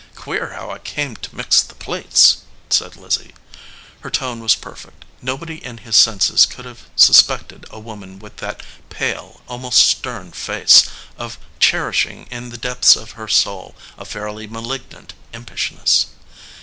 "Queer 0.15 0.53
how 0.53 0.71
I 0.71 0.79
came 0.79 1.15
to 1.17 1.35
mix 1.35 1.61
the 1.61 1.75
plates," 1.75 2.37
said 2.71 2.95
Liz 2.95 3.19
zie. 3.21 3.35
Her 3.99 4.09
tone 4.09 4.39
was 4.41 4.55
perfect. 4.55 5.05
Nobody 5.21 5.63
in 5.63 5.77
his 5.77 5.95
senses 5.95 6.47
could 6.47 6.65
have 6.65 6.85
suspected 6.95 7.67
a 7.69 7.79
woman 7.79 8.17
with 8.17 8.37
that 8.37 8.63
pale, 8.89 9.41
al 9.47 9.59
most 9.59 9.77
stern, 9.85 10.31
face 10.31 10.89
of 11.19 11.37
cherishing 11.59 12.25
in 12.31 12.49
the 12.49 12.57
depths 12.57 12.95
of 12.95 13.11
her 13.11 13.27
soul 13.27 13.75
a 13.95 14.03
fairly 14.03 14.47
malignant 14.47 15.13
impishness. 15.33 16.07